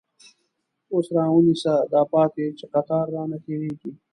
اوس 0.93 1.07
راونیسه 1.17 1.73
داپاتی، 1.91 2.45
چی 2.57 2.65
قطار 2.73 3.05
رانه 3.13 3.37
تير 3.43 3.61
یږی 3.69 3.91